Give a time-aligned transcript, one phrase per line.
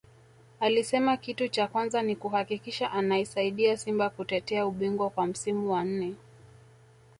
[0.59, 6.15] alisema kitu cha kwanza ni kuhakikisha anaisaidia Simba kutetea ubingwa kwa msimu wa nne